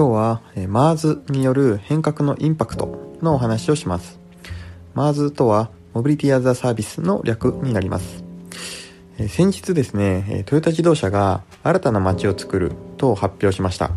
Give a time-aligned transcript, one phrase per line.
[0.00, 4.18] 今日は、え MARS による変革のインパクトのお話をします。
[4.94, 8.24] MARS とはモビリティアザサービスの略になります。
[9.18, 13.90] え先日ですねトヨタ自動車が新たな街を作ると発表しました。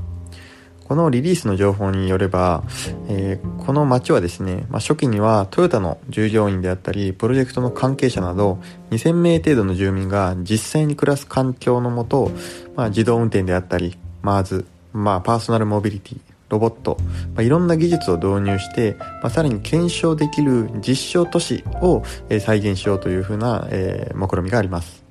[0.83, 2.65] このリリースの情報によれば、
[3.07, 8.59] えー、この街はですね、まあ、初期にはトヨタの従業員であったり、プロジェクトの関係者など、
[8.91, 12.29] 2000名程度の住民が実際に暮らす環境のもと、
[12.75, 16.97] まあ、自動運転であったり、MARS、まあ、パーソナルモビリティ、ロボット、
[17.35, 25.03] まあ、いろんな技術を導入して、まあ、さらに検証できる実証都市を、え、再現しようというふうな、えー、目論みがあります。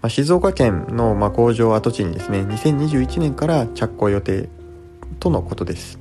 [0.00, 4.48] まあ、静岡県の、まあ、工場跡地にですね、2021年から着工予定
[5.20, 6.00] とのことです。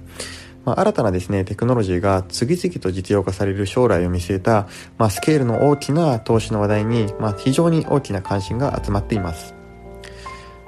[0.65, 9.60] まあ、新たなですね、テクノロジーが次々と実用化される将来を見据えた、まあ、スケールの大きな投資の話題に、まあ、非常に大きな関心が集まっています。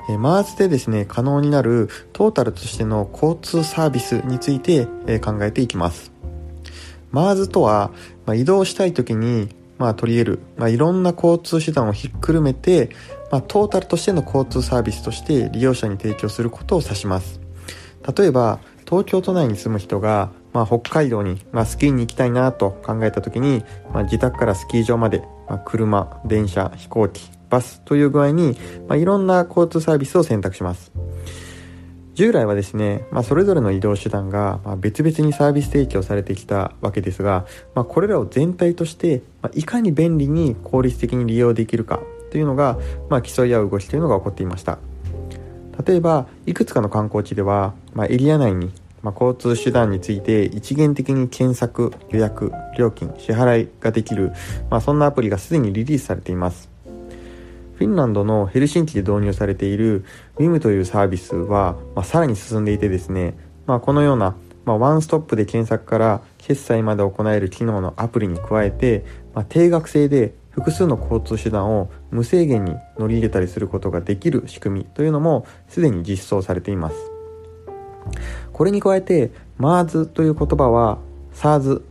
[0.10, 6.12] えー、マーズでですね、可能になるトータルとしての交通サービスについて、えー、考えていきます。
[7.12, 7.92] マーズとは、
[8.26, 12.90] まあ、移動したい時に、まあ、取り得る、まあ、いろんな交通手段をひっくるめて、
[13.32, 17.40] まあ、トータルとしての交通サービスとして利用者に提供することを指します。
[18.18, 30.92] 例えば、東京都内に住む人が、まあ、北海道に、まあ、スキーに行きたいなと考えた時に、まあ、自宅からスキー場まで、まあ、車、電車、飛行機、バスという具合に、まあ、いろんな交通サービスを選択します。
[32.16, 37.46] 従来はですね、まあ、それぞれの移動手段が、ま別々にサービス提供されてきたわけですが、
[37.76, 42.00] まあ、これらを全体として、まいかに便利に効率的に利用できるか
[42.32, 42.80] というのが、
[43.10, 44.80] ま競い合う動きというのが起こっていました。
[45.86, 48.72] 例えば、いくつかの観光地では、まエリア内に、
[49.04, 54.32] ま交通手段について一元的に検索、予約、料金、支払いができる、
[54.72, 56.73] まあ、そんなアプリがすでにリリースされています。
[57.84, 60.06] フィンランドのヘルシンキで導入されている
[60.38, 76.96] WIM というサービスは、まあ、さらに進んでいてですね、まあ、このような、まあ、ワンストップで検索から決済まで行える機能のアプリに加えて、まあ、定額制で複数の交通手段を無制限に乗り入れたりすることができる仕組みというのもすでに実装されています。
[78.54, 81.00] これに加えて MARS という言葉は
[81.34, 81.82] SARS、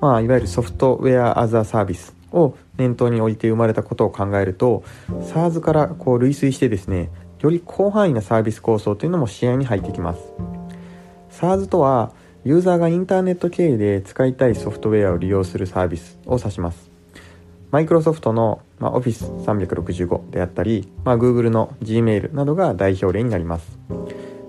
[0.00, 7.10] まあ、いわゆるソフトウェアアザーサービスを念頭に置いて生まれたことを考えると SARS からこう類推してですね
[7.40, 10.20] より広範囲なサービス構想というのも視野に入ってきます。
[11.30, 12.12] SARS とは
[12.44, 16.90] ユーザーがインターネット経由で使いたいソフトウェアを利用するサービスを指します。
[17.70, 23.78] マイクロソフトの、まあ、Office 365であったり、まあ、Google の Gmail などが代表例になります。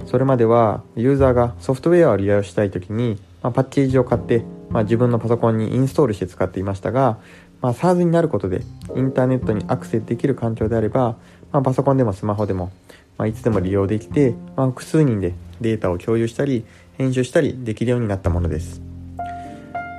[0.06, 7.18] それまではユーザーがソフトウェアを利用したい時に、まあ、パッケージを買って、まあ、自分のパソコンにインストールして使っていましたが、
[7.62, 8.64] まあ、SARS になることで
[8.96, 11.18] インターネットにアクセスできる環境であれば、
[11.52, 12.72] まあ、パソコンでもスマホでも、
[13.18, 16.66] まあ、いつでも利用できて、まあ、複数人でデータを共有したり
[16.98, 18.82] 編集したりできるようになったものです、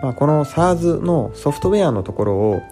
[0.03, 2.63] まあ、この SARS のソフトウェアのところを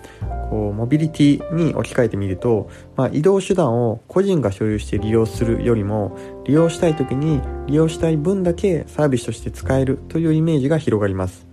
[0.51, 11.50] こうモビリティに置き換えてみると、まあ、移動手段を個人が所有して利用するよりも利用したい時に利用したい分だけサービスとして使えるというイメージが広がります。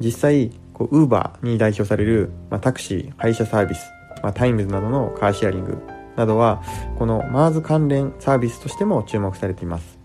[0.00, 3.90] 実際、 Uber に代表される、まあ、タクシー、配車サービス、
[4.22, 5.78] まあ、タイムズなどのカーシェアリング
[6.16, 6.62] などは、
[6.98, 9.98] この MaaS 関連サービスとしても注目されています。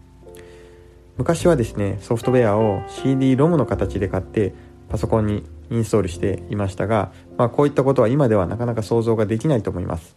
[1.17, 4.53] 昔はですね、ソフトウェアを CD-ROM の形で買って
[4.89, 10.15] パソコンにインストールしていましたが、まあ、こういったことは今ではなかなか想像ができないと思います。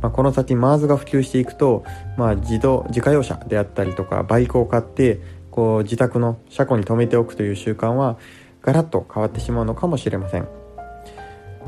[0.00, 1.84] まあ、この先 MARS が普及していくと、
[2.16, 8.16] まあ、自動、自家用車であったりとか、バイクを買って、こう、自宅の車庫に停めておくという習慣は、
[8.62, 10.48] ガラッと変わってしまうのかもしれません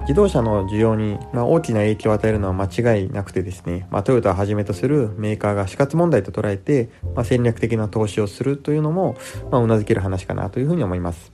[0.02, 9.16] 自動車の需要に、まあ、大きな影響を与えるのは間違いなくてですね、まあ、トヨタをはじめとするメーカーが死活問題と捉えて、まあ、戦略的な投資をするというのも、
[9.50, 11.32] まあ、うなずける話かなというふうに思います。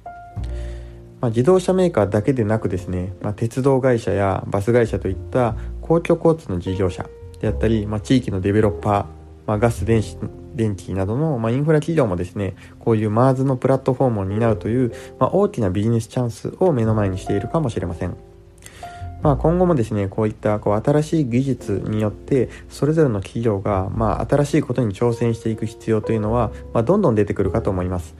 [1.21, 7.09] まあ、自動車メーカーだけでなくですね、まあ、鉄道会社やバス会社といった公共交通の事業者
[7.41, 9.05] であったり、まあ、地域のデベロッパー、
[9.47, 10.19] まあ、ガス電子
[10.59, 18.17] 電気などの、まあ、インフラ企業もですね、こういう MARS のプラットフォームを担うという、まあ、大きなビジネスチャンスを目の前にしているかもしれません。
[19.23, 28.15] まあ、今後もですね、こういったこう新しい技術によって、それぞれの企業が、まあ、新しいことに挑戦していく必要というのは、まあ、どんどん出てくるかと思います。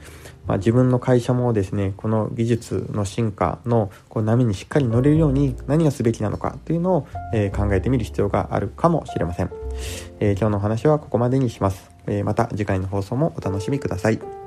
[0.49, 9.51] まあ、自分の会社もですね、この技術の進化のこう波にしっかり乗れるように何がすべきなのかというのを、え、考えてみる必要があるかもしれません。
[10.19, 11.91] え、今日のお話はここまでにします。
[12.07, 14.38] え、また次回の放送もお楽しみください。